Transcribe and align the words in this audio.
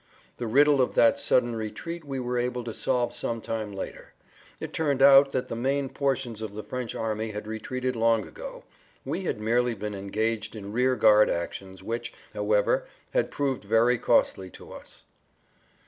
The 0.37 0.47
riddle 0.47 0.81
of 0.81 0.95
that 0.95 1.19
sudden 1.19 1.55
retreat 1.55 2.03
we 2.03 2.19
were 2.19 2.39
able 2.39 2.63
to 2.63 2.73
solve 2.73 3.13
some 3.13 3.39
time 3.39 3.71
later. 3.71 4.13
It 4.59 4.73
turned 4.73 4.99
out 4.99 5.31
that 5.31 5.47
the 5.47 5.55
main 5.55 5.89
portions 5.89 6.41
of 6.41 6.55
the 6.55 6.63
French 6.63 6.95
army 6.95 7.29
had 7.29 7.45
retreated 7.45 7.95
long 7.95 8.27
ago; 8.27 8.63
we 9.05 9.25
had 9.25 9.39
merely 9.39 9.75
been 9.75 9.93
engaged 9.93 10.55
in 10.55 10.71
rear 10.73 10.95
guard 10.95 11.29
actions 11.29 11.83
which, 11.83 12.11
however, 12.33 12.87
had 13.11 13.29
proved 13.29 13.63
very 13.63 13.99
costly 13.99 14.49
to 14.49 14.71
us. 14.73 15.03